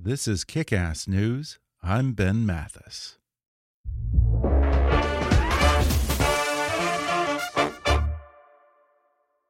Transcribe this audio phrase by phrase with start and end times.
[0.00, 1.58] This is Kick Ass News.
[1.82, 3.18] I'm Ben Mathis.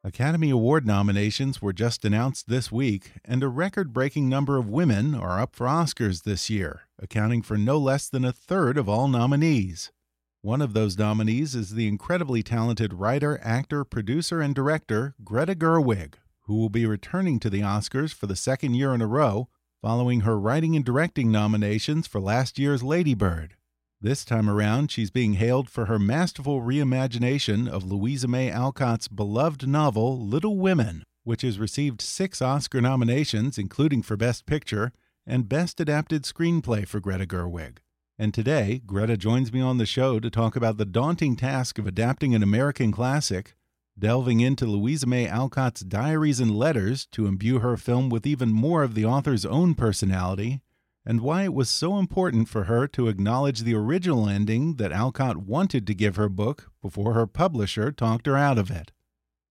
[0.02, 5.14] Academy Award nominations were just announced this week, and a record breaking number of women
[5.14, 9.06] are up for Oscars this year, accounting for no less than a third of all
[9.06, 9.92] nominees.
[10.40, 16.14] One of those nominees is the incredibly talented writer, actor, producer, and director Greta Gerwig,
[16.44, 20.20] who will be returning to the Oscars for the second year in a row following
[20.20, 23.54] her writing and directing nominations for last year's Lady Bird.
[24.00, 29.68] This time around, she's being hailed for her masterful reimagination of Louisa May Alcott's beloved
[29.68, 34.92] novel Little Women, which has received six Oscar nominations, including for Best Picture
[35.24, 37.78] and Best Adapted Screenplay for Greta Gerwig.
[38.18, 41.86] And today, Greta joins me on the show to talk about the daunting task of
[41.86, 43.54] adapting an American classic
[43.98, 48.82] delving into Louisa May Alcott's diaries and letters to imbue her film with even more
[48.82, 50.60] of the author's own personality,
[51.04, 55.38] and why it was so important for her to acknowledge the original ending that Alcott
[55.38, 58.92] wanted to give her book before her publisher talked her out of it.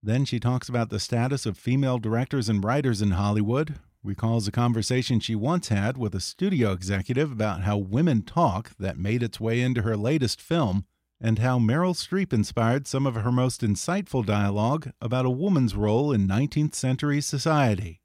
[0.03, 4.51] Then she talks about the status of female directors and writers in Hollywood, recalls a
[4.51, 9.39] conversation she once had with a studio executive about how women talk that made its
[9.39, 10.85] way into her latest film
[11.19, 16.11] and how Meryl Streep inspired some of her most insightful dialogue about a woman's role
[16.11, 18.01] in 19th century society.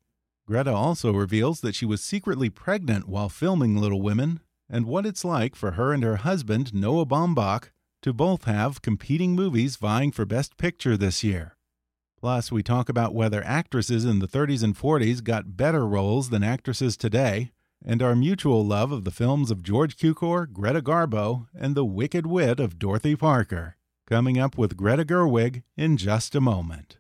[0.47, 5.25] Greta also reveals that she was secretly pregnant while filming Little Women, and what it's
[5.25, 7.71] like for her and her husband, Noah Baumbach,
[8.03, 11.56] to both have competing movies vying for Best Picture this year.
[12.19, 16.43] Plus, we talk about whether actresses in the 30s and 40s got better roles than
[16.43, 17.53] actresses today,
[17.84, 22.26] and our mutual love of the films of George Cukor, Greta Garbo, and the wicked
[22.26, 23.76] wit of Dorothy Parker.
[24.06, 26.98] Coming up with Greta Gerwig in just a moment.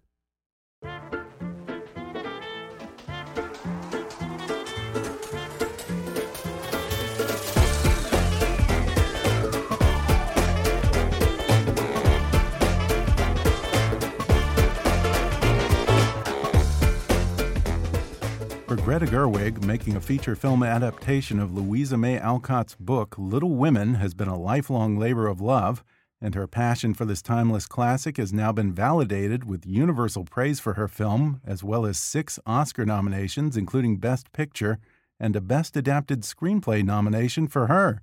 [18.72, 23.96] For Greta Gerwig, making a feature film adaptation of Louisa May Alcott's book Little Women
[23.96, 25.84] has been a lifelong labor of love,
[26.22, 30.72] and her passion for this timeless classic has now been validated with universal praise for
[30.72, 34.78] her film, as well as six Oscar nominations, including Best Picture
[35.20, 38.00] and a Best Adapted Screenplay nomination for her.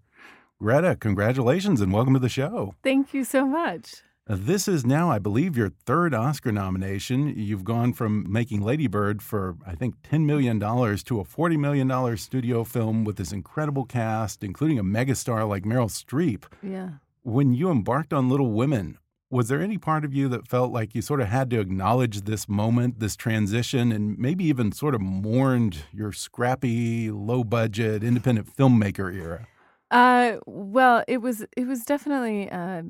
[0.60, 2.76] Greta, congratulations and welcome to the show.
[2.84, 4.04] Thank you so much.
[4.32, 7.34] This is now, I believe, your third Oscar nomination.
[7.36, 10.66] You've gone from making Lady Bird for, I think, $10 million to
[11.20, 16.44] a $40 million studio film with this incredible cast, including a megastar like Meryl Streep.
[16.62, 16.90] Yeah.
[17.24, 19.00] When you embarked on Little Women,
[19.32, 22.22] was there any part of you that felt like you sort of had to acknowledge
[22.22, 28.56] this moment, this transition, and maybe even sort of mourned your scrappy, low budget, independent
[28.56, 29.48] filmmaker era?
[29.90, 32.84] Uh, well, it was it was definitely uh,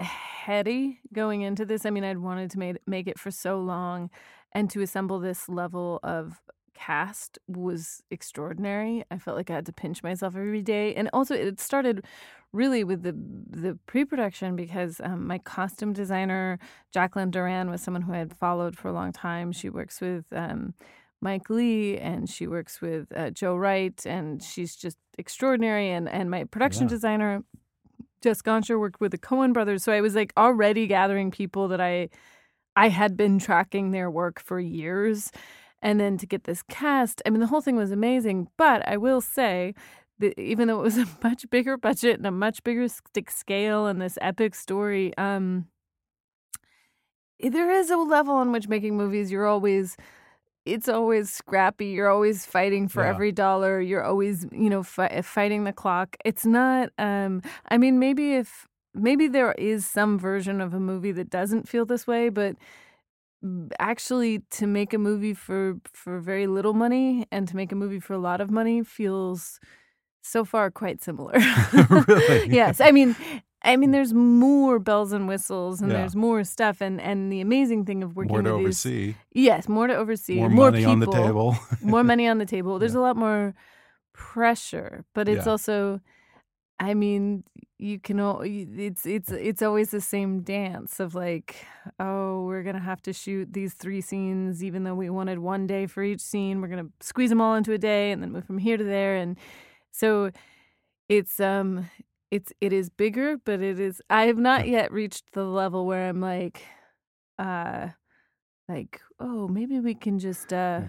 [0.00, 1.86] heady going into this.
[1.86, 4.10] I mean, I'd wanted to make make it for so long,
[4.52, 6.40] and to assemble this level of
[6.74, 9.02] cast was extraordinary.
[9.10, 12.04] I felt like I had to pinch myself every day, and also it started
[12.52, 13.12] really with the
[13.50, 16.58] the pre-production because um, my costume designer
[16.92, 19.52] Jacqueline Duran was someone who I had followed for a long time.
[19.52, 20.74] She works with um,
[21.20, 25.90] Mike Leigh and she works with uh, Joe Wright, and she's just extraordinary.
[25.90, 26.88] And and my production Yeah.
[26.90, 27.42] designer
[28.26, 31.80] Jess Gonchor worked with the Coen brothers, so I was like already gathering people that
[31.80, 32.08] I
[32.74, 35.30] I had been tracking their work for years.
[35.80, 38.48] And then to get this cast, I mean, the whole thing was amazing.
[38.56, 39.74] But I will say
[40.18, 43.86] that even though it was a much bigger budget and a much bigger stick scale
[43.86, 45.68] and this epic story, um,
[47.38, 49.96] there is a level on which making movies you're always
[50.66, 51.86] it's always scrappy.
[51.86, 53.10] You're always fighting for Yeah.
[53.10, 53.80] every dollar.
[53.80, 56.16] You're always, you know, fi- fighting the clock.
[56.24, 56.90] It's not.
[56.98, 61.68] Um, I mean, maybe if maybe there is some version of a movie that doesn't
[61.68, 62.56] feel this way, but
[63.78, 68.00] actually, to make a movie for for very little money and to make a movie
[68.00, 69.60] for a lot of money feels
[70.22, 71.34] so far quite similar.
[72.08, 72.48] Really?
[72.54, 73.16] yes, I mean.
[73.66, 75.98] I mean, there's more bells and whistles, and Yeah.
[75.98, 79.14] there's more stuff, and and the amazing thing of working More to with these oversee.
[79.32, 80.36] Yes, more to oversee.
[80.36, 81.56] More, More, money people, on the table.
[81.82, 82.78] more money on the table.
[82.78, 83.54] There's a lot more
[84.14, 85.52] pressure, but it's Yeah.
[85.52, 86.00] also,
[86.78, 87.44] I mean,
[87.78, 88.20] you can.
[88.20, 91.56] al- It's it's it's always the same dance of like,
[91.98, 95.86] oh, we're gonna have to shoot these three scenes, even though we wanted one day
[95.86, 96.60] for each scene.
[96.60, 99.16] We're gonna squeeze them all into a day, and then move from here to there,
[99.16, 99.36] and
[99.92, 100.30] so
[101.08, 101.86] it's um
[102.30, 106.08] it's it is bigger but it is i have not yet reached the level where
[106.08, 106.62] i'm like
[107.38, 107.88] uh
[108.68, 110.82] like oh maybe we can just uh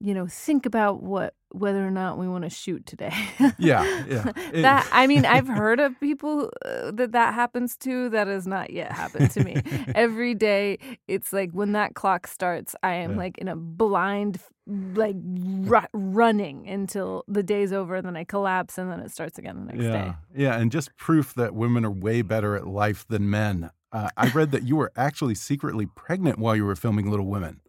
[0.00, 3.12] you know think about what whether or not we want to shoot today
[3.58, 4.32] Yeah, yeah.
[4.52, 8.46] It- that i mean i've heard of people uh, that that happens to that has
[8.46, 9.62] not yet happened to me
[9.94, 10.78] every day
[11.08, 13.16] it's like when that clock starts i am Yeah.
[13.16, 18.76] like in a blind like ru- running until the day's over and then i collapse
[18.78, 21.84] and then it starts again the next yeah, day yeah, and just proof that women
[21.84, 23.70] are way better at life than men.
[23.90, 27.60] Uh, I read that you were actually secretly pregnant while you were filming Little Women.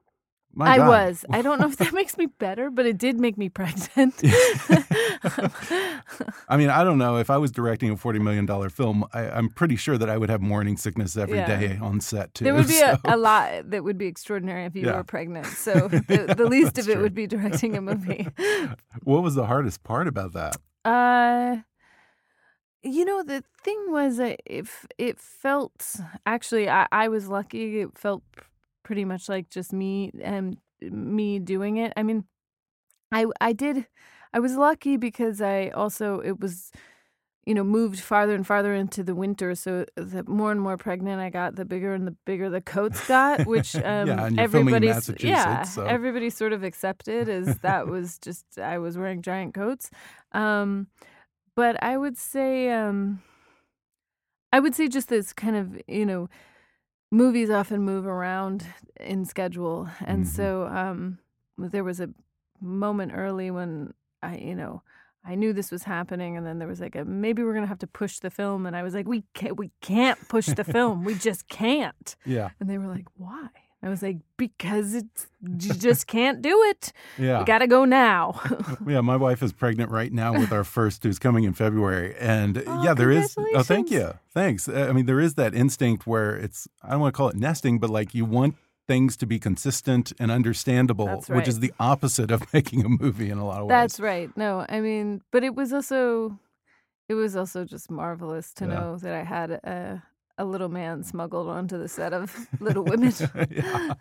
[0.54, 0.88] My I God.
[0.88, 1.26] was.
[1.30, 4.16] I don't know if that makes me better, but it did make me pregnant.
[6.50, 7.18] I mean, I don't know.
[7.18, 10.30] If I was directing a $40 million film, I, I'm pretty sure that I would
[10.30, 11.86] have morning sickness every day Yeah.
[11.86, 12.46] on set, too.
[12.46, 14.98] there would be a, so- a lot that would be extraordinary if you Yeah.
[14.98, 15.46] were pregnant.
[15.48, 17.02] So the, the least of it true.
[17.04, 18.28] would be directing a movie.
[19.04, 20.58] What was the hardest part about that?
[20.86, 21.58] Uh,
[22.82, 25.96] you know, the thing was if it felt
[26.26, 27.82] actually, I, I was lucky.
[27.82, 28.24] It felt
[28.90, 31.94] pretty much like just me and me doing it.
[31.96, 32.24] I mean,
[33.12, 33.86] I I did.
[34.34, 36.72] I was lucky because I also it was,
[37.46, 39.54] you know, moved farther and farther into the winter.
[39.54, 43.08] So the more and more pregnant I got, the bigger and the bigger the coats
[43.08, 44.88] got, which um, Yeah, and you're filming in everybody,
[45.30, 49.92] yeah, so- everybody sort of accepted as that was just I was wearing giant coats.
[50.32, 50.88] Um,
[51.56, 53.22] but I would say, um,
[54.52, 56.28] I would say just this kind of you know,
[57.12, 58.66] movies often move around
[59.00, 60.28] in schedule, and Mhm.
[60.28, 61.18] so um,
[61.58, 62.10] there was a
[62.62, 64.82] moment early when I you know.
[65.26, 67.80] I knew this was happening, and then there was like a maybe we're gonna have
[67.80, 71.04] to push the film, and I was like, we can't, we can't push the film,
[71.04, 72.16] we just can't.
[72.26, 72.50] Yeah.
[72.60, 73.50] And they were like, why?
[73.82, 76.92] I was like, because it's you just can't do it.
[77.18, 77.40] Yeah.
[77.40, 78.42] We gotta go now.
[78.88, 82.62] Yeah, my wife is pregnant right now with our first, who's coming in February, and
[82.66, 83.36] Oh, yeah, there is.
[83.38, 84.68] Oh, thank you, thanks.
[84.68, 86.68] Uh, I mean, there is that instinct where it's.
[86.84, 88.56] I don't want to call it nesting, but like you want
[88.88, 93.30] things to be consistent and understandable, That's which is the opposite of making a movie
[93.30, 93.70] in a lot of ways.
[93.70, 94.36] That's right.
[94.36, 96.40] No, I mean, but it was also,
[97.08, 98.74] it was also just marvelous to Yeah.
[98.74, 100.04] know that I had a
[100.40, 103.14] a little man smuggled onto the set of Little Women.
[103.52, 103.94] yeah.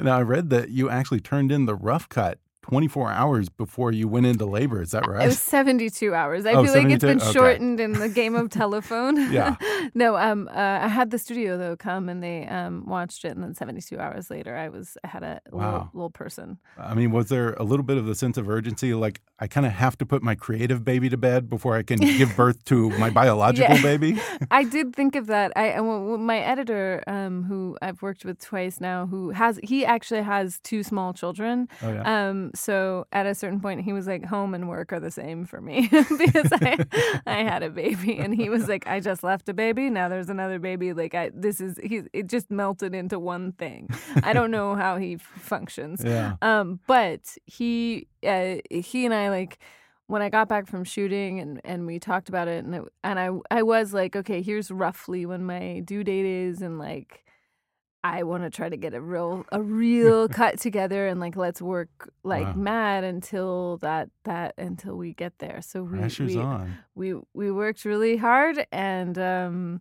[0.00, 4.06] Now I read that you actually turned in the rough cut 24 hours before you
[4.08, 4.82] went into labor.
[4.82, 5.24] Is that right?
[5.24, 6.44] It was 72 hours.
[6.44, 7.32] I Oh, feel like it's been Okay.
[7.32, 9.32] shortened in the game of telephone.
[9.32, 9.56] Yeah.
[9.94, 13.42] no, um, uh, I had the studio though come and they um watched it, and
[13.42, 15.90] then 72 hours later, I was I had a little, Wow.
[15.94, 16.58] little person.
[16.78, 18.92] I mean, was there a little bit of the sense of urgency?
[18.94, 21.98] Like, I kind of have to put my creative baby to bed before I can
[21.98, 23.82] give birth to my biological Yeah.
[23.82, 24.20] baby?
[24.50, 25.52] I did think of that.
[25.56, 29.58] I and w- w- my editor, um, who I've worked with twice now, who has
[29.62, 31.68] he actually has two small children.
[31.82, 32.28] Oh, yeah.
[32.28, 35.44] Um, so at a certain point, he was like, "Home and work are the same
[35.44, 36.84] for me," because I
[37.26, 39.90] I had a baby, and he was like, "I just left a baby.
[39.90, 40.92] Now there's another baby.
[40.92, 43.88] Like I this is he it just melted into one thing.
[44.22, 46.02] I don't know how he functions.
[46.04, 46.36] Yeah.
[46.42, 49.58] Um, but he uh, he and I like
[50.08, 53.18] when I got back from shooting and, and we talked about it and it, and
[53.18, 57.24] I I was like, okay, here's roughly when my due date is and like
[58.04, 61.60] I want to try to get a real a real cut together and like let's
[61.60, 62.54] work like Wow.
[62.54, 65.60] mad until that that until we get there.
[65.62, 66.78] So we Pressure's we, on.
[66.94, 69.80] we we worked really hard and um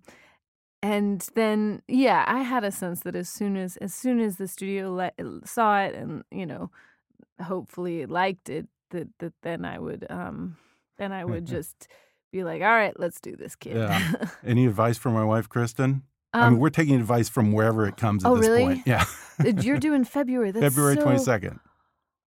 [0.83, 4.47] and then yeah i had a sense that as soon as as soon as the
[4.47, 6.69] studio let, saw it and you know
[7.41, 10.55] hopefully liked it that that then i would um
[10.99, 11.87] then i would just
[12.31, 14.13] be like all right let's do this kid Yeah.
[14.45, 16.03] Any advice for my wife, Kristen?
[16.33, 18.63] I um, mean, we're taking advice from wherever it comes at Oh, this really?
[18.65, 18.87] point.
[18.87, 19.05] Yeah.
[19.61, 21.59] you're doing february that's February so- 22nd.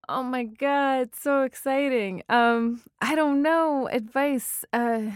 [0.07, 5.11] oh my god it's so exciting um i don't know advice uh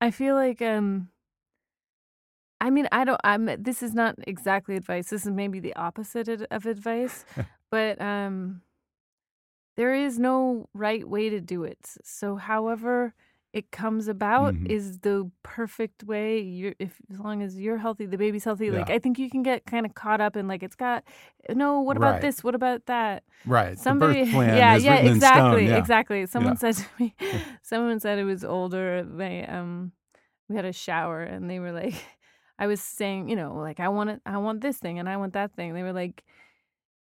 [0.00, 1.08] i feel like um
[2.60, 3.20] I mean, I don't.
[3.24, 3.46] I'm.
[3.58, 5.08] This is not exactly advice.
[5.08, 7.24] This is maybe the opposite of of advice,
[7.70, 8.60] but um,
[9.76, 11.78] there is no right way to do it.
[12.04, 13.14] So, however
[13.52, 14.68] it comes about Mhm.
[14.70, 16.38] is the perfect way.
[16.40, 18.70] You're if as long as you're healthy, the baby's healthy.
[18.70, 21.02] Like I think you can get kind of caught up in like it's got
[21.54, 21.80] no.
[21.80, 22.22] What about Right.
[22.22, 22.44] this?
[22.44, 23.24] What about that?
[23.44, 23.76] Right.
[23.78, 25.66] Somebody, the birth plan yeah, yeah, exactly.
[25.66, 25.78] Yeah.
[25.78, 26.26] exactly.
[26.26, 26.58] Someone Yeah.
[26.72, 27.14] said to me,
[27.62, 29.02] someone said it was older.
[29.02, 29.92] They um,
[30.48, 31.94] we had a shower and they were like,
[32.58, 35.16] I was saying, you know, like I want it, I want this thing and I
[35.16, 35.74] want that thing.
[35.74, 36.22] They were like,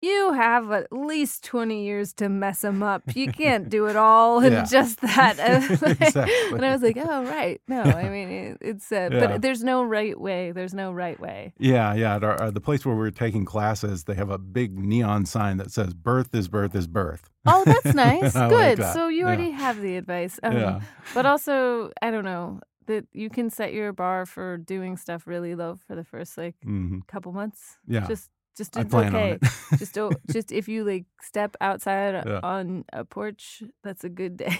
[0.01, 3.03] you have at least twenty years to mess them up.
[3.15, 4.63] You can't do it all in Yeah.
[4.65, 5.37] just that.
[5.99, 6.33] Exactly.
[6.53, 9.19] And I was like, oh right, no, I mean it, it's uh, Yeah.
[9.27, 10.51] but there's no right way.
[10.51, 11.53] There's no right way.
[11.59, 12.15] Yeah, yeah.
[12.15, 15.57] At our, uh, the place where we're taking classes, they have a big neon sign
[15.57, 18.35] that says "Birth is birth is birth." Oh, that's nice.
[18.35, 18.77] Like Good.
[18.79, 18.93] that.
[18.93, 19.25] So you Yeah.
[19.25, 20.39] already have the advice.
[20.43, 20.79] Um, Yeah.
[21.13, 25.55] But also, I don't know that you can set your bar for doing stuff really
[25.55, 27.77] low for the first like hmm couple months.
[27.87, 28.05] Yeah.
[28.07, 29.37] Just, just it's okay.
[29.41, 29.43] it.
[29.79, 30.17] just don't.
[30.33, 32.39] Just if you like step outside Yeah.
[32.43, 34.57] on a porch, that's a good day.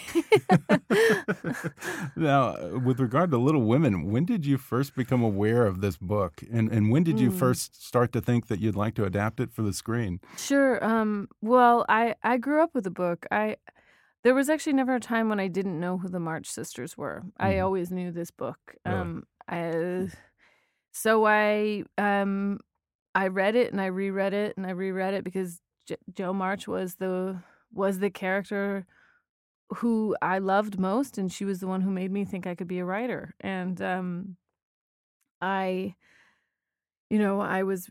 [2.16, 5.96] now, uh, with regard to Little Women, when did you first become aware of this
[5.96, 7.38] book, and and when did you Mm.
[7.38, 10.20] first start to think that you'd like to adapt it for the screen?
[10.36, 10.82] Sure.
[10.84, 13.26] Um, well, I I grew up with the book.
[13.30, 13.56] I
[14.24, 17.22] there was actually never a time when I didn't know who the March Sisters were.
[17.38, 17.64] I Mhm.
[17.64, 18.58] always knew this book.
[18.84, 18.98] Really?
[19.00, 20.08] Um, I,
[20.92, 22.58] so I um
[23.14, 26.68] I read it and I reread it and I reread it because J- Jo March
[26.68, 28.86] was the was the character
[29.76, 32.68] who I loved most, and she was the one who made me think I could
[32.68, 33.34] be a writer.
[33.40, 34.36] And um,
[35.40, 35.94] I,
[37.10, 37.90] you know, I was,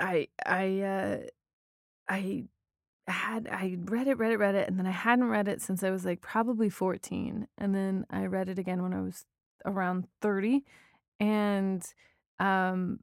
[0.00, 1.16] I, I, uh,
[2.08, 2.44] I
[3.08, 5.82] had I read it, read it, read it, and then I hadn't read it since
[5.82, 7.48] I was like probably 14.
[7.58, 9.26] And then I read it again when I was
[9.66, 10.64] around 30.
[11.20, 11.84] And
[12.40, 13.00] um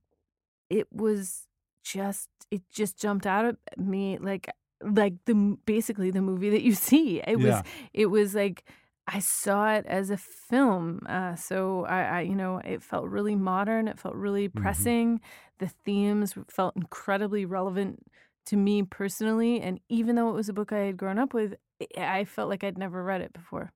[0.71, 1.47] it was
[1.83, 4.49] just it just jumped out at me like
[4.83, 7.21] like the basically the movie that you see.
[7.27, 7.61] It was
[7.93, 8.69] it was like
[9.07, 11.01] I saw it as a film.
[11.07, 13.87] Uh, so I, I, you know, it felt really modern.
[13.87, 14.61] It felt really Mhm.
[14.61, 15.21] pressing.
[15.59, 17.99] The themes felt incredibly relevant
[18.45, 19.59] to me personally.
[19.61, 21.55] And even though it was a book I had grown up with,
[21.97, 23.71] I I felt like I'd never read it before.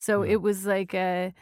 [0.00, 0.28] So Yeah.
[0.32, 1.32] it was like a,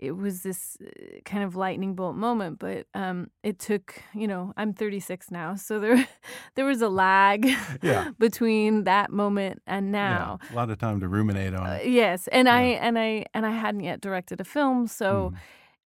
[0.00, 2.58] it was this uh, kind of lightning bolt moment.
[2.58, 6.08] But um, it took, you know, I'm 36 now, so there,
[6.56, 7.46] there was a lag
[7.82, 8.10] Yeah.
[8.18, 10.38] between that moment and now.
[10.40, 11.86] Yeah, a lot of time to ruminate on Uh, it.
[11.88, 15.32] yes, and I and I and I hadn't yet directed a film, so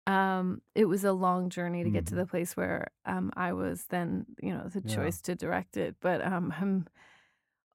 [0.06, 0.12] Mhm.
[0.12, 2.18] um, it was a long journey to get to Mhm.
[2.18, 4.94] the place where um, I was then, you know, the Yeah.
[4.96, 5.96] choice to direct it.
[6.00, 6.86] But um, I'm,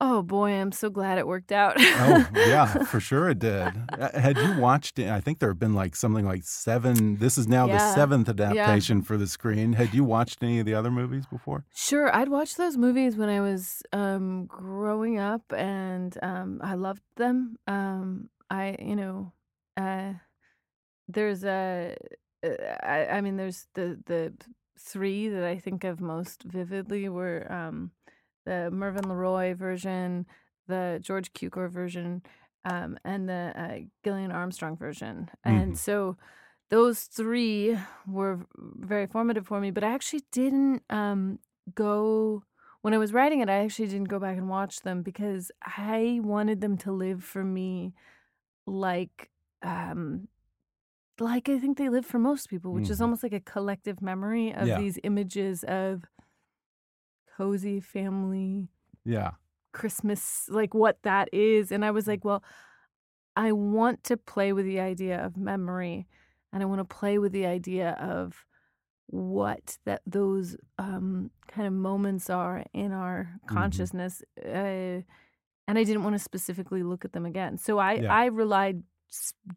[0.01, 1.75] oh boy, I'm so glad it worked out.
[1.77, 3.73] Oh yeah, for sure it did.
[3.91, 4.99] Uh, Had you watched?
[4.99, 5.09] it?
[5.09, 7.17] I think there have been like something like seven.
[7.17, 9.73] This is now the seventh adaptation for the screen.
[9.73, 11.65] Had you watched any of the other movies before?
[11.73, 17.03] Sure, I'd watched those movies when I was um, growing up, and um, I loved
[17.15, 17.57] them.
[17.67, 19.33] Um, I, you know,
[19.77, 20.13] uh,
[21.07, 21.95] there's a,
[22.45, 22.49] uh,
[22.83, 24.33] I, I mean, there's the the
[24.79, 27.91] three that I think of most vividly were um,
[28.49, 30.25] the Mervyn LeRoy version,
[30.67, 32.21] the George Cukor version,
[32.65, 35.51] um, and the uh, Gillian Armstrong version, Mhm.
[35.53, 36.17] and so
[36.69, 37.77] those three
[38.07, 38.45] were
[38.91, 39.71] very formative for me.
[39.71, 41.39] But I actually didn't um,
[41.73, 42.43] go
[42.81, 43.49] when I was writing it.
[43.49, 47.43] I actually didn't go back and watch them because I wanted them to live for
[47.43, 47.93] me,
[48.65, 49.29] like,
[49.61, 50.27] um,
[51.19, 53.03] like I think they live for most people, which is Mhm.
[53.03, 54.77] almost like a collective memory of Yeah.
[54.77, 56.05] these images of
[57.39, 58.69] cozy family
[59.05, 59.31] Yeah.
[59.71, 61.71] Christmas, like what that is.
[61.71, 62.43] And I was like, well,
[63.35, 66.07] I want to play with the idea of memory
[66.51, 68.45] and I want to play with the idea of
[69.07, 74.21] what that those um, kind of moments are in our consciousness.
[74.43, 75.01] Uh,
[75.67, 77.57] and I didn't want to specifically look at them again.
[77.57, 78.13] So I, Yeah.
[78.13, 78.83] I relied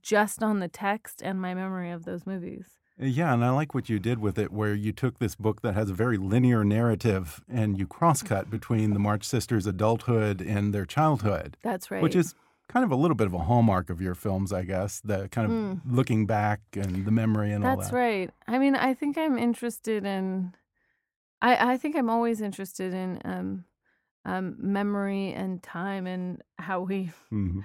[0.02, 2.78] just on the text and my memory of those movies.
[3.02, 5.74] Yeah, and I like what you did with it, where you took this book that
[5.74, 10.86] has a very linear narrative and you crosscut between the March sisters' adulthood and their
[10.86, 12.02] childhood, That's right.
[12.02, 12.34] which is
[12.68, 15.00] kind of a little bit of a hallmark of your films, I guess.
[15.00, 15.80] The kind of Mm.
[15.84, 17.82] looking back and the memory and all that.
[17.82, 18.30] That's right.
[18.46, 20.54] I mean, I think I'm interested in.
[21.42, 23.64] I I think I'm always interested in um,
[24.24, 27.60] um, memory and time and how we hmm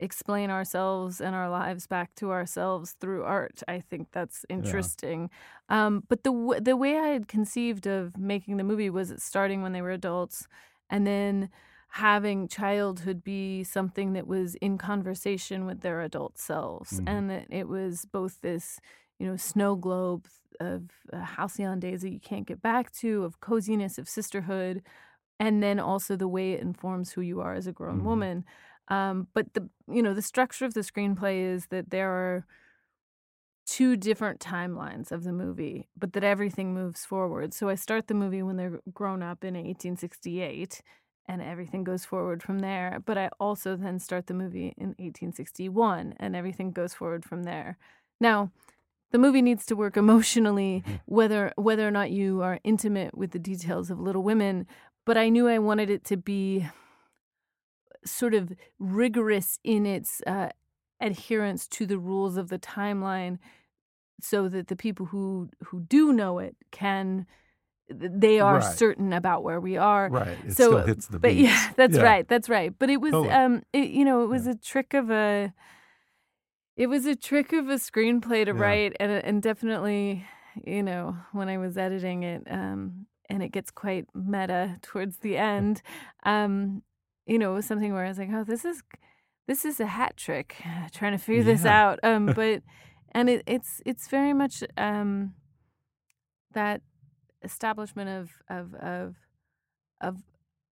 [0.00, 3.62] explain ourselves and our lives back to ourselves through art.
[3.68, 5.30] I think that's interesting.
[5.68, 9.20] Um, but the w- the way I had conceived of making the movie was it
[9.22, 10.46] starting when they were adults,
[10.90, 11.50] and then
[11.92, 17.06] having childhood be something that was in conversation with their adult selves, Mhm.
[17.06, 18.80] and that it was both this,
[19.18, 20.26] you know, snow globe
[20.60, 24.82] of uh, halcyon days that you can't get back to, of coziness, of sisterhood,
[25.38, 28.04] and then also the way it informs who you are as a grown Mhm.
[28.04, 28.44] woman.
[28.90, 32.44] Um, but the you know the structure of the screenplay is that there are
[33.66, 37.54] two different timelines of the movie, but that everything moves forward.
[37.54, 40.82] So I start the movie when they're grown up in 1868
[41.26, 43.00] and everything goes forward from there.
[43.06, 47.78] But I also then start the movie in 1861 and everything goes forward from there.
[48.20, 48.50] Now,
[49.12, 53.38] the movie needs to work emotionally whether whether or not you are intimate with the
[53.38, 54.66] details of Little Women,
[55.06, 56.66] but I knew I wanted it to be
[58.04, 60.50] sort of rigorous in its uh,
[61.00, 63.38] adherence to the rules of the timeline
[64.20, 67.26] so that the people who who do know it can
[67.88, 68.76] they are Right.
[68.76, 70.38] certain about where we are Right.
[70.46, 71.48] It so still hits the but beats.
[71.50, 72.02] yeah that's Yeah.
[72.04, 73.30] right that's right but it was Totally.
[73.30, 74.52] um it, you know it was Yeah.
[74.52, 75.52] a trick of a
[76.76, 78.58] it was a trick of a screenplay to Yeah.
[78.58, 80.24] write and and definitely
[80.66, 85.36] you know when i was editing it um and it gets quite meta towards the
[85.36, 85.82] end
[86.24, 86.82] um
[87.30, 88.82] you know it was something where i was like oh this is
[89.48, 90.48] this is a hat trick
[90.92, 91.98] trying to figure this out.
[92.02, 92.62] Um but
[93.12, 95.34] and it, it's it's very much um
[96.52, 96.80] that
[97.42, 99.16] establishment of of of
[100.00, 100.14] of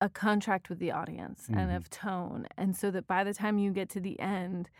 [0.00, 1.77] a contract with the audience and Mhm.
[1.77, 2.47] of tone.
[2.57, 4.71] And so that by the time you get to the end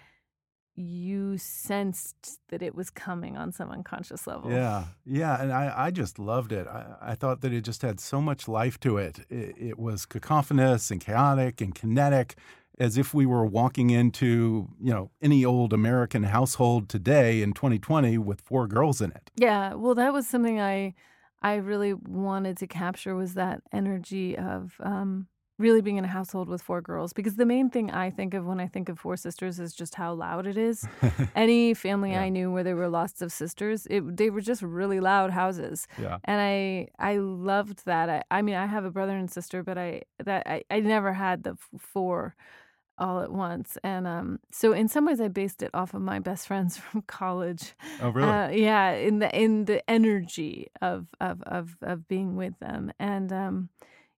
[0.78, 5.90] you sensed that it was coming on some unconscious level Yeah, yeah, and I, I
[5.90, 6.66] just loved it.
[6.68, 9.20] I, I thought that it just had so much life to it.
[9.28, 9.56] it.
[9.58, 12.37] It was cacophonous and chaotic and kinetic,
[12.78, 18.16] as if we were walking into you know any old American household today in 2020
[18.18, 19.30] with four girls in it.
[19.37, 20.94] Yeah, well, that was something I
[21.42, 25.26] I really wanted to capture was that energy of um,
[25.58, 27.12] really being in a household with four girls.
[27.12, 29.96] Because the main thing I think of when I think of Four Sisters is just
[29.96, 30.86] how loud it is.
[31.34, 32.22] Any family Yeah.
[32.22, 35.86] I knew where there were lots of sisters, it, they were just really loud houses,
[35.98, 38.08] Yeah, and I I loved that.
[38.08, 41.12] I, I mean, I have a brother and sister, but I that I, I never
[41.12, 42.34] had the f- four
[43.00, 46.18] all at once, and um, so in some ways I based it off of my
[46.18, 47.75] best friends from college.
[48.02, 48.28] oh really?
[48.28, 53.32] Uh, yeah, in the in the energy of of of of being with them, and
[53.32, 53.68] um,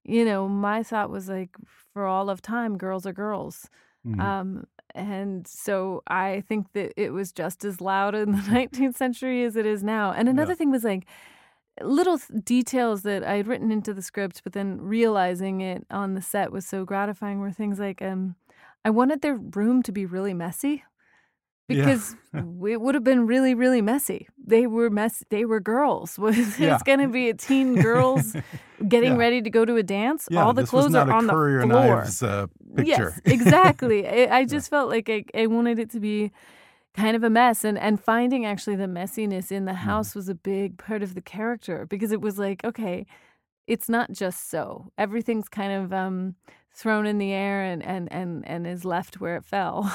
[0.04, 1.56] you know, my thought was like,
[1.94, 3.70] for all of time, girls are girls.
[4.06, 4.20] Mhm.
[4.20, 9.44] Um, and so I think that it was just as loud in the 19th century
[9.44, 10.12] as it is now.
[10.12, 10.56] And another Yeah.
[10.56, 11.06] thing was like
[11.82, 16.14] little th- details that I had written into the script, but then realizing it on
[16.16, 17.40] the set was so gratifying.
[17.40, 18.36] Were things like, um,
[18.84, 20.84] I wanted their room to be really messy
[21.69, 21.86] Yeah.
[21.86, 22.15] because
[22.67, 24.27] it would have been really, really messy.
[24.43, 25.23] They were mess.
[25.29, 26.17] They were girls.
[26.23, 26.73] Was Yeah.
[26.73, 28.36] it's going to be a teen girls
[28.88, 29.19] getting Yeah.
[29.19, 30.27] ready to go to a dance?
[30.32, 31.65] yeah, All the clothes are on the floor.
[31.65, 32.86] Knives uh, picture.
[32.86, 34.08] Yes, exactly.
[34.08, 36.32] I, I just felt like I, I wanted it to be
[36.95, 39.89] kind of a mess, and and finding actually the messiness in the Mm-hmm.
[39.89, 43.05] house was a big part of the character because it was like okay,
[43.67, 46.36] it's not just so everything's kind of um,
[46.80, 49.94] thrown in the air and and and and is left where it fell.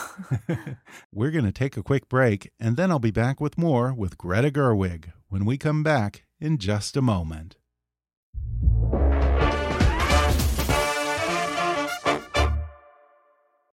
[1.12, 4.18] We're going to take a quick break, and then I'll be back with more with
[4.18, 7.56] Greta Gerwig when we come back in just a moment.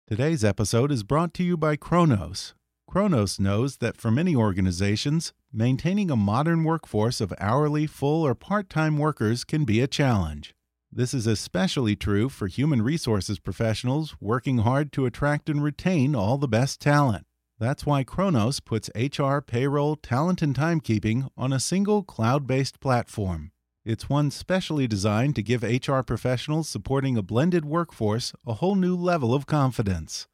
[0.06, 2.54] Today's episode is brought to you by Kronos.
[2.86, 8.70] Kronos knows that for many organizations, maintaining a modern workforce of hourly, full, or part
[8.70, 10.54] time workers can be a challenge.
[10.90, 16.38] This is especially true for human resources professionals working hard to attract and retain all
[16.38, 17.26] the best talent.
[17.58, 23.52] That's why Kronos puts HR, payroll, talent, and timekeeping on a single cloud based platform.
[23.84, 28.96] It's one specially designed to give HR professionals supporting a blended workforce a whole new
[28.96, 30.26] level of confidence.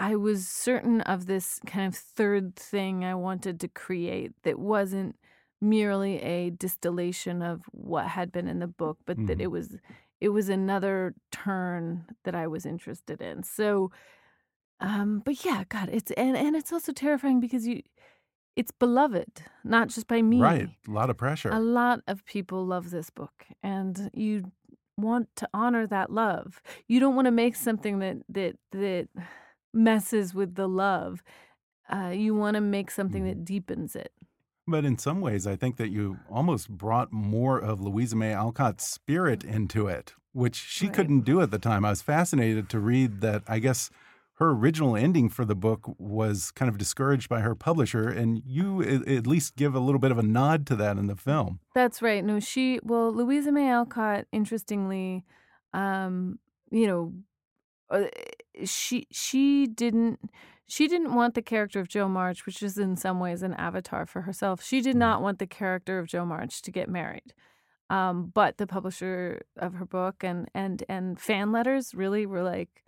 [0.01, 5.17] I was certain of this kind of third thing I wanted to create that wasn't
[5.61, 9.27] merely a distillation of what had been in the book, but mm-hmm.
[9.27, 9.77] that it was
[10.21, 13.43] it was another turn that I was interested in.
[13.43, 13.91] So
[14.81, 17.83] um but yeah, god, it's and and it's also terrifying because you
[18.61, 20.39] it's beloved, not just by me.
[20.39, 20.69] Right.
[20.87, 21.49] A lot of pressure.
[21.49, 24.53] A lot of people love this book and you
[24.99, 26.61] want to honor that love.
[26.87, 29.09] You don't want to make something that that that
[29.73, 31.23] messes with the love.
[31.91, 33.45] Uh, you want to make something that mm-hmm.
[33.45, 34.13] deepens it.
[34.67, 38.87] But in some ways, I think that you almost brought more of Louisa May Alcott's
[38.87, 40.95] spirit into it, which she right.
[40.95, 41.87] couldn't do at the time.
[41.87, 43.91] I was fascinated to read that, I guess,
[44.41, 48.83] her original ending for the book was kind of discouraged by her publisher, and you
[48.83, 51.61] at least give a little bit of a nod to that in the film.
[51.75, 52.25] That's right.
[52.25, 55.27] No, she, well, Louisa May Alcott, interestingly,
[55.75, 56.39] um,
[56.71, 57.13] you know,
[57.91, 58.07] uh,
[58.65, 60.31] she she didn't
[60.67, 64.07] she didn't want the character of Jo March, which is in some ways an avatar
[64.07, 64.63] for herself.
[64.63, 65.25] She did not mm-hmm.
[65.25, 67.35] want the character of Jo March to get married.
[67.91, 72.85] Um, but the publisher of her book and and and fan letters really were like,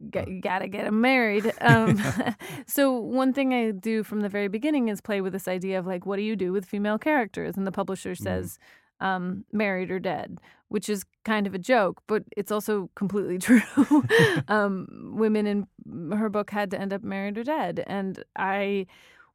[0.00, 1.52] you gotta get him married.
[1.60, 2.02] Um,
[2.66, 5.86] so one thing I do from the very beginning is play with this idea of
[5.86, 7.56] like, what do you do with female characters?
[7.56, 8.24] And the publisher mm-hmm.
[8.24, 8.58] says,
[9.00, 13.62] um, married or dead, which is kind of a joke, but it's also completely true.
[14.48, 15.66] um, women in
[16.12, 17.84] her book had to end up married or dead.
[17.86, 18.86] And I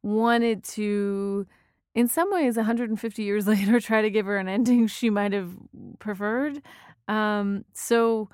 [0.04, 1.46] wanted to,
[1.94, 5.52] in some ways, 150 years later, try to give her an ending she might have
[6.00, 6.62] preferred.
[7.08, 8.30] Um, so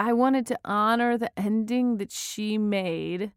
[0.00, 3.32] I wanted to honor the ending that she made.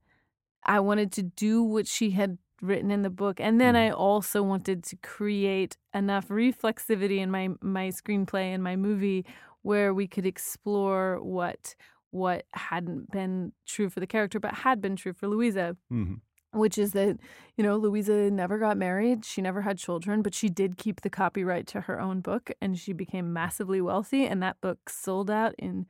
[0.63, 3.87] I wanted to do what she had written in the book and then mm.
[3.87, 9.25] i also wanted to create enough reflexivity in my my screenplay and my movie
[9.63, 11.75] where we could explore what
[12.11, 16.13] what hadn't been true for the character but had been true for louisa mm-hmm.
[16.57, 17.17] which is that
[17.57, 21.09] you know louisa never got married she never had children but she did keep the
[21.09, 25.53] copyright to her own book and she became massively wealthy and that book sold out
[25.59, 25.85] in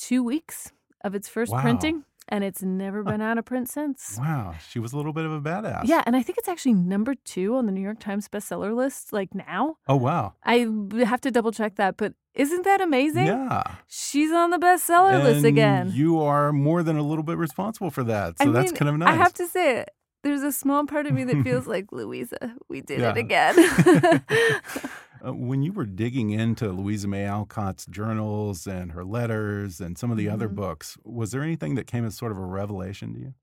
[0.00, 1.62] two weeks of its first wow.
[1.62, 4.16] printing and it's never been out of print since.
[4.18, 5.82] Wow, she was a little bit of a badass.
[5.84, 9.12] Yeah, and I think it's actually number two on the New York Times bestseller list,
[9.12, 9.76] like now.
[9.88, 10.34] Oh wow!
[10.44, 10.66] I
[11.04, 13.26] have to double check that, but isn't that amazing?
[13.26, 15.90] Yeah, she's on the bestseller and list again.
[15.92, 18.96] You are more than a little bit responsible for that, so I that's kind of
[18.96, 19.08] nice.
[19.08, 19.84] I have to say,
[20.22, 23.56] there's a small part of me that feels like Louisa, we did it again.
[25.24, 30.10] Uh, when you were digging into Louisa May Alcott's journals and her letters and some
[30.10, 30.34] of the mm -hmm.
[30.34, 30.56] other mm-hmm.
[30.56, 33.34] books, was there anything that came as sort of a revelation to you?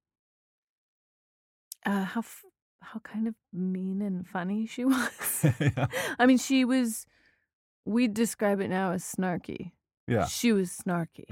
[1.86, 2.24] Uh, how
[2.82, 5.46] how kind of mean and funny she was.
[5.60, 5.88] yeah.
[6.20, 7.06] I mean, she was.
[7.86, 9.72] We describe it now as snarky.
[10.08, 10.28] Yeah.
[10.28, 11.26] She was snarky.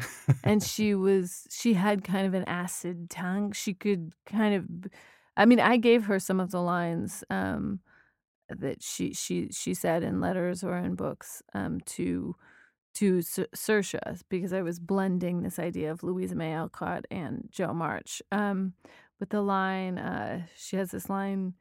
[0.43, 3.53] and she was she had kind of an acid tongue.
[3.53, 4.91] She could kind of
[5.37, 7.79] I mean, I gave her some of the lines um,
[8.49, 12.35] that she she she said in letters or in books um, to
[12.95, 18.21] to Saoirse because I was blending this idea of Louisa May Alcott and Jo March.
[18.31, 18.73] Um,
[19.19, 21.53] but the line, uh, she has this line.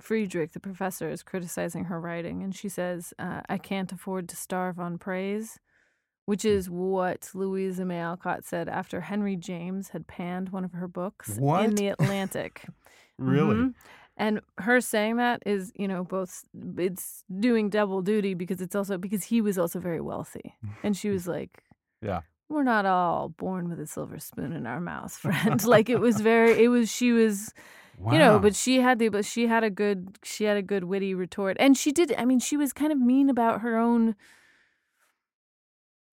[0.00, 4.36] Friedrich, the professor, is criticizing her writing, and she says, uh, "I can't afford to
[4.36, 5.58] starve on praise."
[6.26, 6.48] Which hmm.
[6.48, 11.36] is what Louisa May Alcott said after Henry James had panned one of her books
[11.38, 11.64] what?
[11.64, 12.64] in the Atlantic.
[13.18, 13.56] really?
[13.56, 13.68] Mm-hmm.
[14.20, 16.44] And her saying that is, you know, both
[16.76, 20.54] it's doing double duty because it's also because he was also very wealthy.
[20.84, 21.52] And she was like,
[22.02, 22.20] Yeah.
[22.48, 25.64] We're not all born with a silver spoon in our mouth, friend.
[25.64, 27.54] like it was very it was she was
[27.98, 28.12] Wow.
[28.12, 30.84] you know but she had the but she had a good she had a good
[30.84, 34.16] witty retort and she did i mean she was kind of mean about her own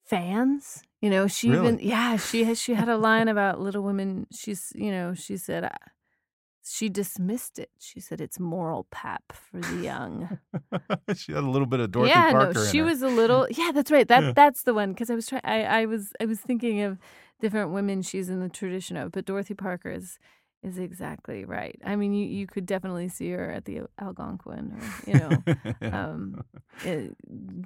[0.05, 1.67] fans you know she really?
[1.75, 5.37] even yeah she has she had a line about little women she's you know she
[5.37, 5.69] said
[6.69, 7.69] she dismissed it.
[7.79, 10.39] She said it's moral pap for the young.
[11.15, 12.53] she had a little bit of Dorothy yeah, Parker.
[12.53, 13.47] no, she was a little.
[13.57, 14.07] Yeah, that's right.
[14.07, 14.31] That yeah.
[14.35, 15.41] that's the one because I was trying.
[15.43, 16.97] I I was I was thinking of
[17.39, 20.19] different women she's in the tradition of, but Dorothy Parker is
[20.63, 21.79] is exactly right.
[21.85, 25.19] I mean, you, you could definitely see her at the Algonquin, or you
[25.81, 26.43] know, um,
[26.83, 27.15] it,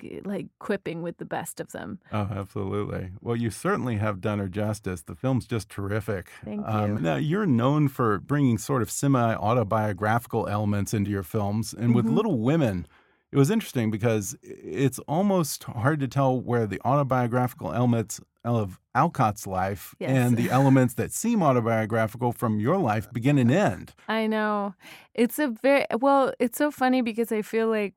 [0.03, 1.99] eh, like quipping with the best of them.
[2.11, 3.11] Oh, absolutely.
[3.21, 5.01] Well, you certainly have done her justice.
[5.01, 6.29] The film's just terrific.
[6.43, 6.99] Thank um, you.
[6.99, 12.05] Now, you're known for bringing sort of semi autobiographical elements into your films, and with
[12.05, 12.15] mm -hmm.
[12.15, 12.87] Little Women.
[13.31, 19.47] It was interesting because it's almost hard to tell where the autobiographical elements of Alcott's
[19.47, 20.09] life Yes.
[20.11, 23.93] and the elements that seem autobiographical from your life begin and end.
[24.07, 24.75] I know.
[25.13, 27.93] It's a very well, it's so funny because I feel like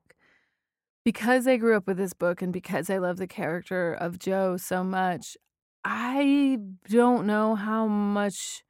[1.03, 4.57] because I grew up with this book and because I love the character of Jo
[4.57, 5.37] so much,
[5.83, 8.63] I don't know how much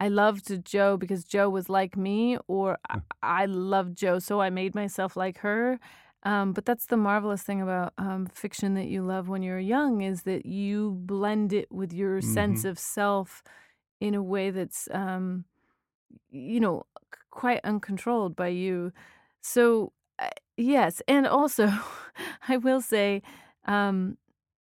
[0.00, 4.50] I loved Jo because Jo was like me or I, I loved Jo so I
[4.50, 5.78] made myself like her.
[6.24, 10.02] Um, but that's the marvelous thing about um, fiction that you love when you're young
[10.02, 12.70] is that you blend it with your sense Mhm.
[12.70, 13.42] of self
[14.00, 15.44] in a way that's um,
[16.30, 16.84] you know
[17.14, 18.92] c- quite uncontrolled by you
[19.40, 21.70] so uh, yes and also
[22.48, 23.22] i will say
[23.66, 24.16] um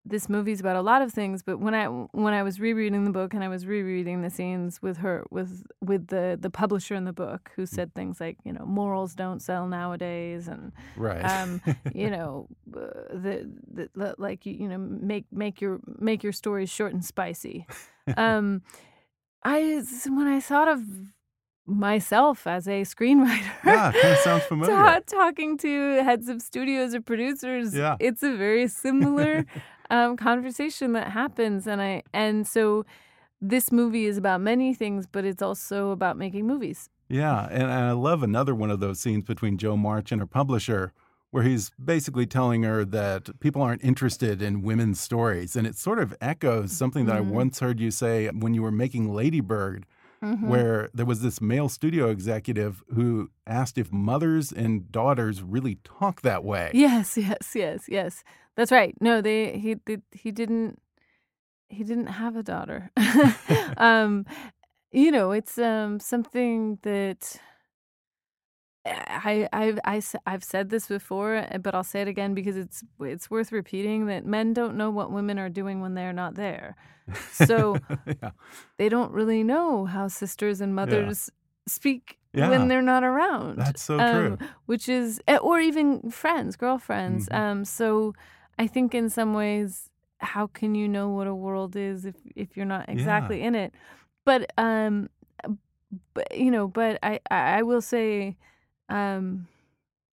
[0.08, 3.10] this movie's about a lot of things but when i when i was rereading the
[3.12, 7.06] book and i was rereading the scenes with her with with the the publisher in
[7.06, 11.24] the book who said things like you know morals don't sell nowadays and Right.
[11.26, 11.60] um,
[11.94, 12.80] you know, uh,
[13.12, 17.04] the, the the- like you you know make make your make your stories short and
[17.04, 17.66] spicy.
[18.16, 18.62] Um,
[19.44, 20.82] I when I thought of
[21.68, 24.76] myself as a screenwriter, Yeah, kinda sounds familiar.
[24.76, 27.96] ta- talking to heads of studios or producers, Yeah.
[28.00, 29.46] it's a very similar
[29.90, 32.86] um, conversation that happens, and I and so
[33.42, 36.90] this movie is about many things, but it's also about making movies.
[37.10, 40.92] Yeah, and I love another one of those scenes between Jo March and her publisher,
[41.32, 45.56] where he's basically telling her that people aren't interested in women's stories.
[45.56, 47.30] And it sort of echoes something that I Mhm.
[47.32, 49.86] once heard you say when you were making Lady Bird,
[50.24, 50.48] Mhm.
[50.48, 56.22] where there was this male studio executive who asked if mothers and daughters really talk
[56.22, 56.72] that way.
[56.74, 58.24] Yes, yes, yes, yes.
[58.56, 58.96] That's right.
[59.02, 60.82] No, they he did he didn't
[61.70, 62.92] he didn't have a daughter.
[63.78, 64.26] um
[64.92, 67.40] you know, it's um something that
[68.86, 72.56] I I've I, s- I've said this before, uh, but I'll say it again because
[72.58, 76.36] it's it's worth repeating that men don't know what women are doing when they're not
[76.36, 76.76] there.
[77.32, 78.32] So yeah.
[78.78, 81.30] they don't really know how sisters and mothers
[81.68, 82.50] speak Yeah.
[82.50, 83.58] when they're not around.
[83.58, 84.48] That's so Um, true.
[84.68, 87.28] Which is, eh, or even friends, girlfriends.
[87.30, 87.36] Mhm.
[87.40, 88.14] Um, so
[88.60, 92.56] I think in some ways, how can you know what a world is if if
[92.56, 93.74] you're not exactly in it?
[94.26, 95.10] But um,
[96.14, 98.38] but you know, but I I I will say,
[98.90, 99.48] um,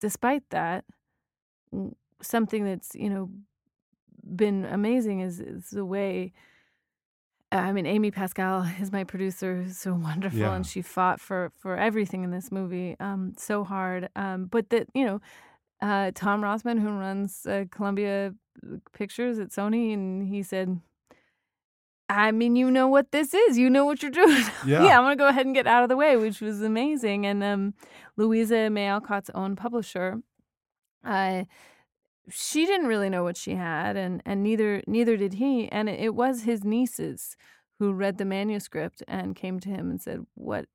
[0.01, 0.85] despite that,
[2.23, 3.31] something that's you know
[4.37, 6.33] been amazing is is the way.
[7.51, 10.55] I mean, Amy Pascal is my producer, who's so wonderful, Yeah.
[10.55, 14.11] and she fought for for everything in this movie, um, so hard.
[14.17, 15.21] Um, but that you know,
[15.81, 18.35] uh, Tom Rothman, who runs uh, Columbia
[18.93, 20.79] Pictures at Sony, and he said,
[22.09, 23.59] "I mean, you know what this is.
[23.59, 24.44] You know what you're doing.
[24.66, 24.99] Yeah.
[24.99, 27.27] I'm gonna go ahead and get out of the way," which was amazing.
[27.27, 27.75] And um,
[28.16, 30.23] Louisa May Alcott's own publisher,
[31.05, 31.44] uh,
[32.31, 35.68] she didn't really know what she had, and and neither neither did he.
[35.71, 37.37] And it, it was his nieces
[37.79, 40.66] who read the manuscript and came to him and said, "What?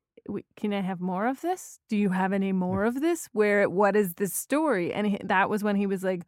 [0.56, 1.78] Can I have more of this?
[1.88, 3.28] Do you have any more of this?
[3.32, 3.68] Where?
[3.68, 6.22] What is this story?" And he, that was when he was like,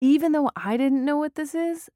[0.00, 1.88] "Even though I didn't know what this is,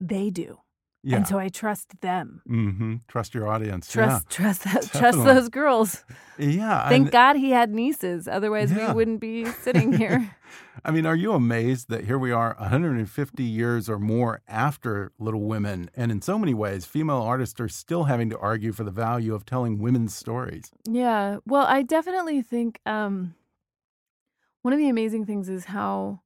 [0.00, 0.58] they do,
[1.02, 1.16] Yeah.
[1.16, 2.42] and so I trust them.
[2.46, 3.90] hmm Trust your audience.
[3.90, 6.04] Trust, trust, that, trust those girls.
[6.38, 6.48] Yeah.
[6.48, 6.88] Yeah.
[6.88, 8.88] Thank and- God he had nieces, otherwise Yeah.
[8.88, 10.34] we wouldn't be sitting here."
[10.84, 15.40] I mean, are you amazed that here we are 150 years or more after Little
[15.42, 18.90] Women, and in so many ways, female artists are still having to argue for the
[18.92, 20.70] value of telling women's stories?
[20.84, 21.38] Yeah.
[21.46, 23.34] Well, I definitely think um
[24.62, 26.20] one of the amazing things is how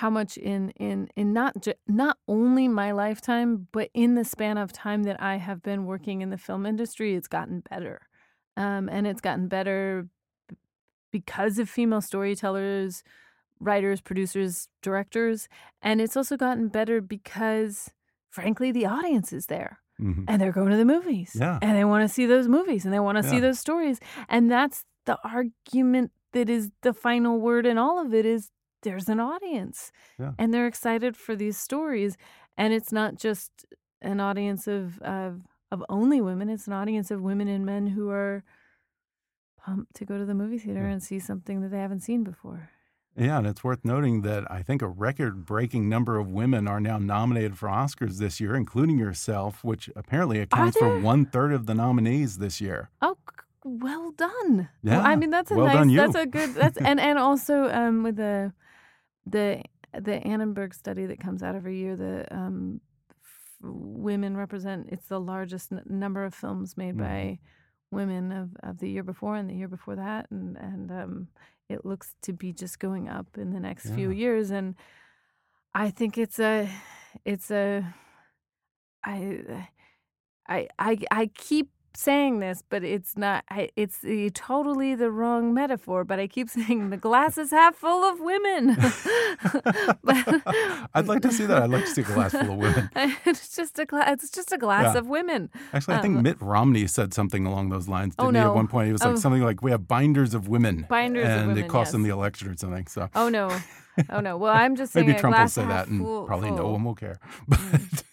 [0.00, 4.56] how much in in in not ju- not only my lifetime, but in the span
[4.58, 7.96] of time that I have been working in the film industry, it's gotten better.
[8.56, 10.06] Um and it's gotten better
[10.48, 10.56] b-
[11.10, 13.02] because of female storytellers,
[13.60, 15.48] writers, producers, directors,
[15.82, 17.90] and it's also gotten better because
[18.30, 20.24] frankly the audience is there Mhm.
[20.28, 21.30] and they're going to the movies.
[21.34, 21.58] Yeah.
[21.60, 23.98] And they want to see those movies and they want to see those stories.
[24.28, 28.50] And that's the argument that is the final word in all of it is
[28.82, 29.90] there's an audience.
[30.18, 30.32] Yeah.
[30.38, 32.16] And they're excited for these stories.
[32.56, 33.50] And it's not just
[34.02, 38.08] an audience of of of only women, it's an audience of women and men who
[38.10, 38.42] are
[39.62, 40.92] pumped to go to the movie theater Yeah.
[40.92, 42.70] and see something that they haven't seen before.
[43.16, 46.78] Yeah, and it's worth noting that I think a record breaking number of women are
[46.80, 51.66] now nominated for Oscars this year, including yourself, which apparently accounts for one third of
[51.66, 52.90] the nominees this year.
[53.02, 53.16] Oh,
[53.64, 54.68] well done.
[54.82, 55.96] Yeah, Well, I mean that's a well nice.
[55.96, 56.54] That's a good.
[56.54, 58.52] That's and and also um with the
[59.26, 61.96] the the Annenberg study that comes out every year.
[61.96, 62.80] The um
[63.22, 64.88] f- women represent.
[64.90, 66.98] It's the largest n- number of films made Mhm.
[66.98, 67.38] by
[67.90, 71.28] women of of the year before and the year before that, and and um
[71.68, 74.74] it looks to be just going up in the next few years, and
[75.74, 76.66] I think it's a,
[77.26, 77.94] it's a,
[79.04, 79.68] I,
[80.48, 83.44] I, I, I keep saying this, but it's not.
[83.76, 83.98] It's
[84.34, 86.04] totally the wrong metaphor.
[86.04, 88.76] But I keep saying the glass is half full of women.
[90.02, 90.42] But-
[90.94, 91.62] I'd like to see that.
[91.62, 92.90] I'd like to see a glass full of women.
[93.24, 94.10] it's just a glass.
[94.12, 94.98] It's just a glass Yeah.
[95.00, 95.50] of women.
[95.72, 98.14] Actually, I think Um, Mitt Romney said something along those lines.
[98.18, 98.48] Oh, Didn't he?
[98.48, 99.16] At one point, he was like Oh.
[99.16, 102.02] something like, "We have binders of women, Binders of and women, it cost yes.
[102.02, 103.56] the election or something." So Oh no,
[104.10, 104.36] oh no.
[104.36, 106.84] Well, I'm just saying maybe a Trump will say that, and full- probably no one
[106.84, 107.18] will care.
[107.48, 108.04] But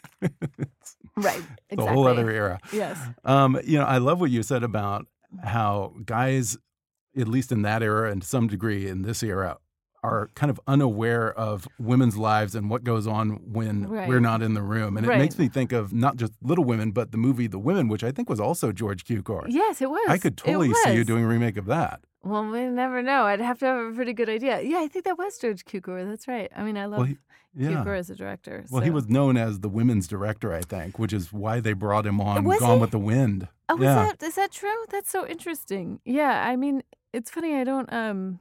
[1.17, 1.43] Right,
[1.77, 2.59] a whole other era.
[2.71, 2.97] Yes.
[3.23, 5.07] Um, you know, I love what you said about
[5.43, 6.57] how guys,
[7.17, 9.57] at least in that era and to some degree in this era,
[10.05, 14.07] are kind of unaware of women's lives and what goes on when Right.
[14.07, 14.97] we're not in the room.
[14.97, 15.19] And it Right.
[15.19, 18.11] makes me think of not just Little Women, but the movie The Women, which I
[18.11, 19.45] think was also George Cukor.
[19.47, 20.07] Yes, it was.
[20.07, 22.01] I could totally see you doing a remake of that.
[22.23, 23.23] Well, we never know.
[23.25, 24.61] I'd have to have a pretty good idea.
[24.61, 26.07] Yeah, I think that was George Cukor.
[26.07, 26.51] That's right.
[26.55, 27.17] I mean, I love Well, he,
[27.55, 27.69] yeah.
[27.83, 28.65] Cukor as a director.
[28.71, 32.05] Well, he was known as the women's director, I think, which is why they brought
[32.05, 32.81] him on Was Gone he?
[32.81, 33.47] with the Wind.
[33.69, 33.89] Oh, yeah.
[34.05, 34.85] is that is that true?
[34.89, 35.99] That's so interesting.
[36.05, 36.81] Yeah, I mean,
[37.13, 37.55] it's funny.
[37.55, 37.91] I don't.
[37.93, 38.39] Um,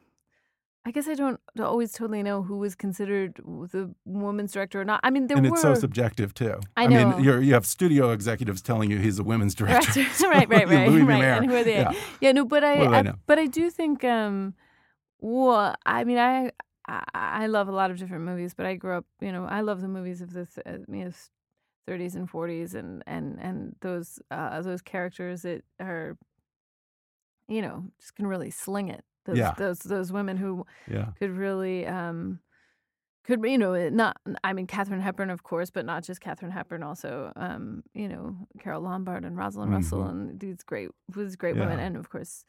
[0.86, 5.00] I guess I don't always totally know who was considered the woman's director or not.
[5.02, 6.60] I mean, there and were it's so subjective too.
[6.76, 6.98] I know.
[6.98, 9.92] I mean, you're, you have studio executives telling you he's a women's director.
[9.92, 10.28] Director.
[10.28, 11.24] right, right, right, Louis right.
[11.24, 11.76] And who are they?
[11.76, 11.92] Yeah.
[12.20, 14.54] Yeah, no, but I, do I I but I do think um
[15.20, 16.50] well, I mean I
[16.86, 19.62] I I love a lot of different movies, but I grew up, you know, I
[19.62, 21.12] love the movies of the uh, you know,
[21.88, 26.18] 30s and 40s and and and those uh those characters that are
[27.48, 29.04] you know, just can really sling it.
[29.24, 29.54] Those Yeah.
[29.56, 31.12] those those women who Yeah.
[31.18, 32.40] could really um
[33.24, 36.82] could you know not I mean Katharine Hepburn of course, but not just Katharine Hepburn,
[36.82, 40.10] also um you know Carole Lombard and Rosalind Russell Mhm.
[40.10, 42.44] and these great these great women, and of course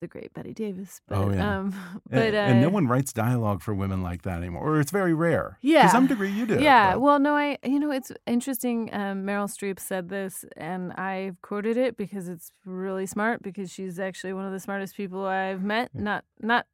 [0.00, 1.00] the great Bette Davis.
[1.08, 1.58] But, Oh, yeah.
[1.58, 4.80] um, And- but uh, and, no one writes dialogue for women like that anymore, or
[4.80, 5.58] it's very rare.
[5.60, 5.82] Yeah.
[5.84, 6.60] To some degree, you do.
[6.60, 8.90] Yeah, but- well, no, I, you know, it's interesting.
[8.92, 13.42] Um, Meryl Streep said this, and I've quoted it because it's really smart.
[13.42, 15.90] Because she's actually one of the smartest people I've met.
[15.94, 16.66] Not, not,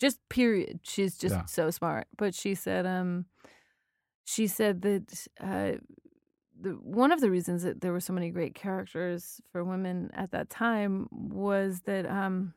[0.00, 0.80] just period.
[0.82, 1.44] She's just Yeah.
[1.46, 2.08] so smart.
[2.16, 3.26] But she said, um,
[4.24, 5.78] she said that uh,
[6.62, 10.30] the one of the reasons that there were so many great characters for women at
[10.32, 12.54] that time was that um,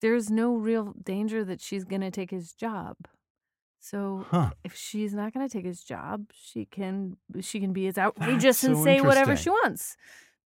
[0.00, 2.96] there's no real danger that she's going to take his job.
[3.80, 4.50] So Huh.
[4.64, 8.62] if she's not going to take his job, she can she can be as outrageous
[8.64, 9.96] and so say whatever she wants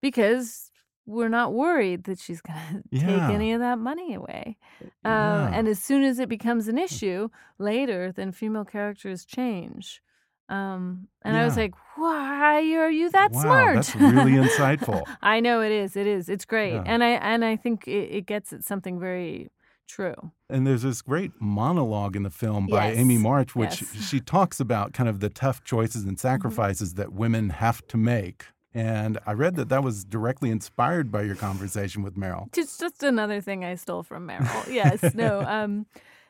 [0.03, 0.70] because
[1.07, 3.07] we're not worried that she's going to Yeah.
[3.07, 4.57] take any of that money away.
[5.05, 10.03] Um, And as soon as it becomes an issue later, then female characters change.
[10.48, 15.02] Um, and I was like, "Why are you that Wow, smart?" that's really insightful.
[15.22, 15.96] I know it is.
[15.96, 16.28] It is.
[16.28, 16.83] It's great, Yeah.
[16.87, 19.50] and I and I think it, it gets at something very
[19.88, 20.14] true.
[20.50, 23.22] And there's this great monologue in the film by Amy Yes.
[23.22, 24.09] March, which Yes.
[24.09, 26.20] she talks about kind of the tough choices and Mm-hmm.
[26.28, 28.46] sacrifices that women have to make.
[28.72, 32.48] And I read that that was directly inspired by your conversation with Meryl.
[32.57, 34.66] It's just another thing I stole from Meryl.
[34.72, 35.14] yes.
[35.14, 35.40] No.
[35.46, 35.87] Um.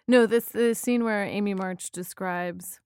[0.06, 0.26] No.
[0.26, 2.80] This the scene where Amy March describes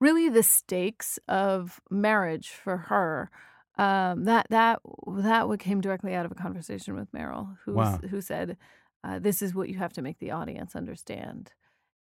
[0.00, 3.30] really the stakes of marriage for her.
[3.76, 4.80] Um, that that
[5.18, 8.00] that what came directly out of a conversation with Meryl, who Wow.
[8.10, 8.56] who said,
[9.04, 11.52] uh, "This is what you have to make the audience understand,"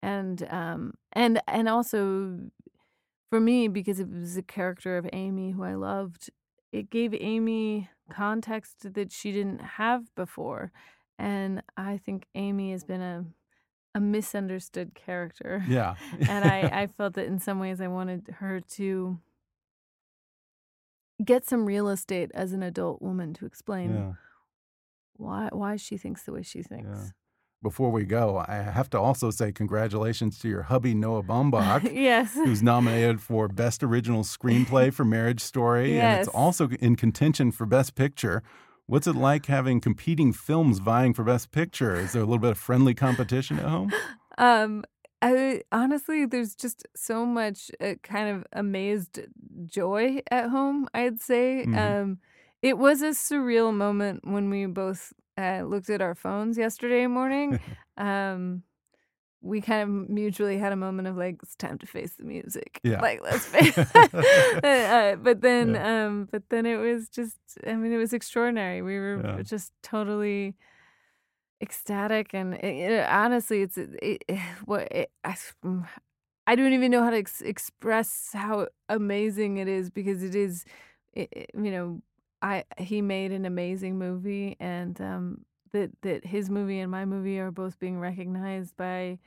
[0.02, 2.50] and um and and also
[3.30, 6.30] for me because it was a character of Amy who I loved.
[6.72, 10.72] It gave Amy context that she didn't have before,
[11.18, 13.24] and I think Amy has been a
[13.96, 15.94] a misunderstood character Yeah.
[16.28, 19.18] and I, I felt that in some ways I wanted her to
[21.24, 24.12] get some real estate as an adult woman to explain yeah.
[25.16, 26.90] why why she thinks the way she thinks.
[26.92, 27.08] Yeah.
[27.62, 31.90] Before we go, I have to also say congratulations to your hubby, Noah Baumbach.
[31.92, 32.34] yes.
[32.34, 37.64] who's nominated for Best Original Screenplay for Marriage Story, and it's also in contention for
[37.64, 38.42] Best Picture.
[38.88, 41.96] What's it like having competing films vying for Best Picture?
[41.96, 43.92] Is there a little bit of friendly competition at home?
[44.38, 44.84] Um
[45.22, 49.18] I honestly there's just so much uh, kind of amazed
[49.64, 51.64] joy at home, I'd say.
[51.66, 51.76] Mhm.
[51.78, 52.18] Um
[52.60, 57.58] it was a surreal moment when we both uh, looked at our phones yesterday morning.
[57.96, 58.62] um
[59.46, 62.80] we kind of mutually had a moment of like it's time to face the music
[62.82, 63.00] Yeah.
[63.00, 63.78] like let's face
[64.14, 66.06] uh, but then Yeah.
[66.06, 69.42] um but then it was just i mean it was extraordinary we were Yeah.
[69.42, 70.54] just totally
[71.62, 75.86] ecstatic and it, it- honestly it's it, it, what it, I, mm,
[76.46, 80.64] I don't even know how to ex- express how amazing it is because it is
[81.14, 82.02] you know
[82.42, 85.44] i he made an amazing movie and um
[85.76, 89.18] that that his movie and my movie are both being recognized by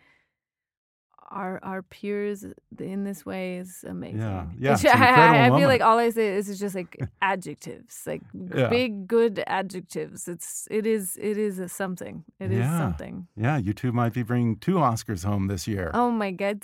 [1.30, 2.46] our our peers
[2.80, 4.20] in this way is amazing.
[4.20, 4.74] Yeah, yeah.
[4.74, 8.22] It's- it's I, I, feel like all I say is, is just like adjectives, like
[8.34, 8.68] Yeah.
[8.70, 10.28] big good adjectives.
[10.28, 12.24] It's it is it is a something.
[12.40, 12.78] It is Yeah.
[12.78, 13.28] something.
[13.36, 15.92] Yeah, you two might be bringing two Oscars home this year.
[15.94, 16.62] Oh my god,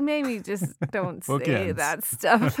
[0.00, 2.58] maybe just don't say that stuff.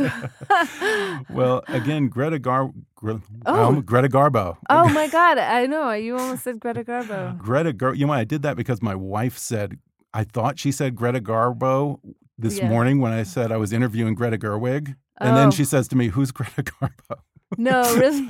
[1.30, 3.64] well, again, Greta Gar, Gre- Oh.
[3.68, 4.56] um, Greta Garbo.
[4.70, 7.36] oh my god, I know you almost said Greta Garbo.
[7.38, 7.94] Greta Gar.
[7.94, 9.78] You know, I did that because my wife said
[10.14, 12.00] I thought she said Greta Garbo
[12.38, 12.68] this Yeah.
[12.68, 15.50] morning when I said I was interviewing Greta Gerwig, and then Oh.
[15.50, 17.18] she says to me, "Who's Greta Garbo?"
[17.56, 18.26] No, really.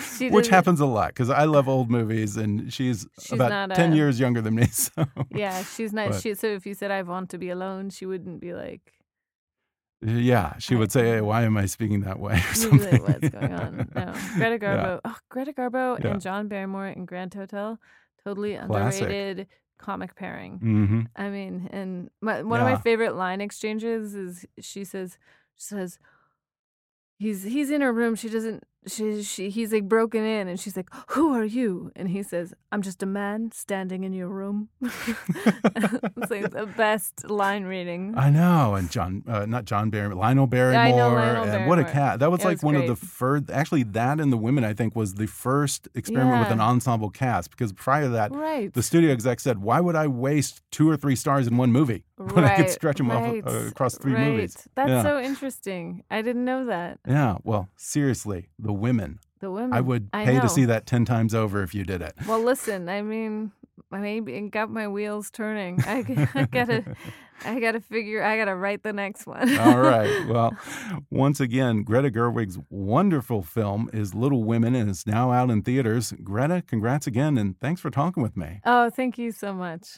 [0.00, 3.74] So- which happens a lot because I love old movies, and she's, She's about not
[3.76, 4.66] ten a- years younger than me.
[4.72, 4.90] So
[5.30, 6.10] Yeah, she's not.
[6.10, 8.80] But- She, so if you said I want to be alone, she wouldn't be like,
[10.04, 12.90] yeah, she would say, hey, "Why am I speaking that way?" Or something.
[13.04, 13.88] like, what's going on?
[13.94, 15.00] No, Greta Garbo.
[15.04, 16.10] Oh, Greta Garbo Yeah.
[16.10, 17.78] and John Barrymore in Grand Hotel,
[18.24, 19.02] totally Classic.
[19.02, 19.46] underrated
[19.82, 20.58] comic pairing.
[20.58, 25.18] hmm I mean, and my, one of my favorite line exchanges is she says,
[25.56, 25.98] she says,
[27.18, 28.14] he's he's in her room.
[28.14, 28.64] She doesn't.
[28.86, 32.52] She she he's like broken in, and she's like, "Who are you?" And he says,
[32.72, 38.14] "I'm just a man standing in your room." it's like the best line reading.
[38.16, 41.78] I know, and John, uh, not John Barrymore, Lionel Barrymore, I know Lionel and what
[41.78, 41.92] a Barrymore.
[41.92, 42.18] cat!
[42.20, 43.50] That was It like was one of the first.
[43.50, 47.50] Actually, that and the women, I think, was the first experiment with an ensemble cast
[47.50, 48.72] because prior to that, right.
[48.72, 52.04] the studio exec said, "Why would I waste two or three stars in one movie
[52.16, 54.28] when I could Right, stretch them right, off uh, across three right.
[54.32, 55.02] movies?" That's Yeah.
[55.02, 56.02] so interesting.
[56.10, 56.98] I didn't know that.
[57.06, 59.18] Yeah, well, seriously, the women.
[59.40, 59.72] The women.
[59.72, 60.42] I would pay know.
[60.42, 62.14] to see that ten times over if you did it.
[62.28, 62.88] Well, listen.
[62.88, 63.50] I mean,
[63.90, 65.82] I maybe it got my wheels turning.
[65.86, 66.02] I
[66.52, 66.84] gotta,
[67.44, 68.22] I gotta figure.
[68.22, 69.58] I gotta write the next one.
[69.58, 70.26] All right.
[70.28, 70.56] Well,
[71.10, 76.12] once again, Greta Gerwig's wonderful film is Little Women and it's now out in theaters.
[76.22, 78.60] Greta, congrats again and thanks for talking with me.
[78.64, 79.96] oh, thank you so much.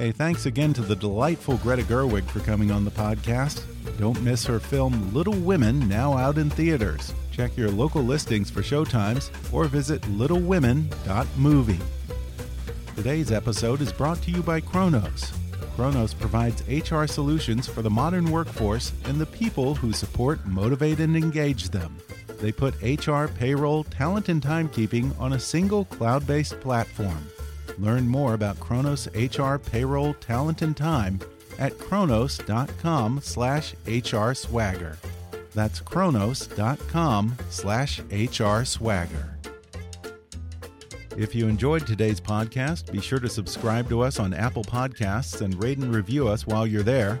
[0.00, 3.62] Hey, thanks again to the delightful Greta Gerwig for coming on the podcast.
[3.98, 7.12] Don't miss her film Little Women, now out in theaters.
[7.30, 11.80] Check your local listings for showtimes or visit littlewomen.movie.
[12.96, 15.34] Today's episode is brought to you by Kronos.
[15.76, 21.14] Kronos provides HR solutions for the modern workforce and the people who support, motivate, and
[21.14, 21.94] engage them.
[22.40, 27.22] They put HR, payroll, talent, and timekeeping on a single cloud based platform.
[27.80, 31.18] Learn more about Kronos HR, payroll, talent, and time
[31.58, 34.98] at kronos.com slash HR swagger.
[35.54, 39.36] That's kronos.com slash HR swagger.
[41.16, 45.60] If you enjoyed today's podcast, be sure to subscribe to us on Apple Podcasts and
[45.62, 47.20] rate and review us while you're there.